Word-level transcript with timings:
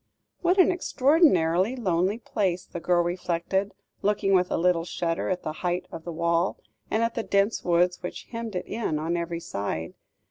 "What 0.41 0.57
an 0.57 0.71
extraordinarily 0.71 1.75
lonely 1.75 2.17
place," 2.17 2.65
the 2.65 2.79
girl 2.79 3.03
reflected, 3.03 3.71
looking 4.01 4.33
with 4.33 4.49
a 4.49 4.57
little 4.57 4.83
shudder 4.83 5.29
at 5.29 5.43
the 5.43 5.53
height 5.61 5.87
of 5.91 6.05
the 6.05 6.11
wall, 6.11 6.57
and 6.89 7.03
at 7.03 7.13
the 7.13 7.21
dense 7.21 7.63
woods 7.63 8.01
which 8.01 8.23
hemmed 8.31 8.55
it 8.55 8.65
in 8.65 8.97
on 8.97 9.15
every 9.15 9.39
side. 9.39 9.93